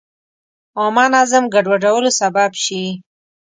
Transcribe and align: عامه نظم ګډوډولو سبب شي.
عامه 0.79 1.05
نظم 1.15 1.43
ګډوډولو 1.53 2.09
سبب 2.19 2.51
شي. 2.63 2.83